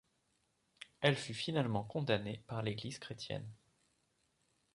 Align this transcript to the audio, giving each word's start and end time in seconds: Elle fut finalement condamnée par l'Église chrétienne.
Elle 1.01 1.15
fut 1.15 1.35
finalement 1.35 1.83
condamnée 1.83 2.41
par 2.47 2.63
l'Église 2.63 2.97
chrétienne. 2.97 3.45